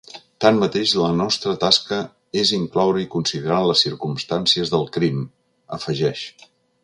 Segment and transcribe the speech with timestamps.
[0.43, 1.99] Tanmateix, la nostra tasca
[2.43, 5.21] és incloure i considerar les circumstàncies del crim,
[5.79, 6.27] afegeix.